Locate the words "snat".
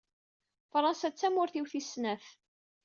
1.93-2.25